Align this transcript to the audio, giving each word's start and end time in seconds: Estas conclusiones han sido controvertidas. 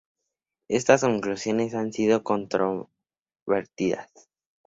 Estas 0.67 1.01
conclusiones 1.01 1.75
han 1.75 1.93
sido 1.93 2.23
controvertidas. 2.23 4.09